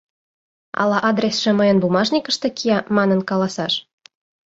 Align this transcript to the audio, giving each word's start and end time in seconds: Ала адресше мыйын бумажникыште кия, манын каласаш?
Ала 0.81 0.97
адресше 1.09 1.49
мыйын 1.59 1.77
бумажникыште 1.83 2.47
кия, 2.57 2.77
манын 2.95 3.19
каласаш? 3.29 3.73